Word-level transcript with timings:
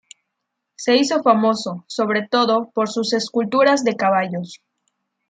Se 0.77 0.97
hizo 0.97 1.21
famoso, 1.21 1.83
sobre 1.85 2.27
todo, 2.27 2.71
por 2.71 2.89
sus 2.89 3.13
esculturas 3.13 3.83
de 3.83 3.95
caballos. 3.95 4.59